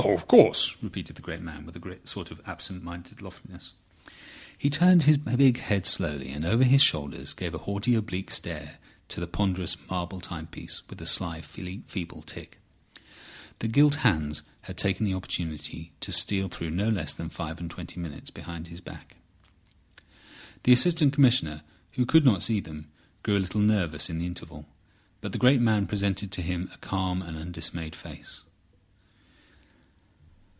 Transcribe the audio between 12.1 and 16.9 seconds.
tick. The gilt hands had taken the opportunity to steal through no